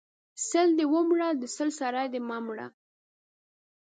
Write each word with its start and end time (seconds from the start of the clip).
سل 0.47 0.67
دې 0.77 0.85
و 0.91 0.95
مره، 1.09 1.27
د 1.41 1.43
سلو 1.55 1.71
سر 1.79 1.93
دې 2.13 2.19
مه 2.29 2.37
مره! 2.45 2.67